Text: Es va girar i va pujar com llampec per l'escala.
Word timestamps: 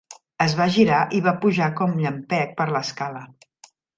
Es 0.45 0.53
va 0.59 0.65
girar 0.77 1.01
i 1.17 1.19
va 1.27 1.33
pujar 1.43 1.67
com 1.81 1.93
llampec 2.01 2.57
per 2.61 2.69
l'escala. 2.77 3.25